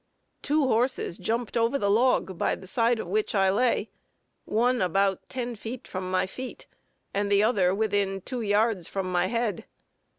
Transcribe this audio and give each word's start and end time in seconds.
Two 0.41 0.65
horses 0.67 1.19
jumped 1.19 1.55
over 1.55 1.77
the 1.77 1.87
log 1.91 2.35
by 2.35 2.55
the 2.55 2.65
side 2.65 2.97
of 2.97 3.05
which 3.07 3.35
I 3.35 3.51
lay, 3.51 3.91
one 4.45 4.81
about 4.81 5.29
ten 5.29 5.55
feet 5.55 5.87
from 5.87 6.09
my 6.09 6.25
feet, 6.25 6.65
and 7.13 7.31
the 7.31 7.43
other 7.43 7.71
within 7.75 8.19
two 8.21 8.41
yards 8.41 8.87
from 8.87 9.11
my 9.11 9.27
head. 9.27 9.65